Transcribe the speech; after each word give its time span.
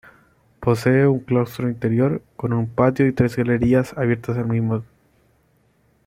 Posee 0.61 1.05
un 1.05 1.19
claustro 1.19 1.69
interior, 1.69 2.23
con 2.35 2.53
un 2.53 2.67
patio 2.67 3.05
y 3.05 3.11
tres 3.11 3.35
galerías 3.35 3.95
abiertas 3.95 4.35
al 4.35 4.47
mismo. 4.47 4.83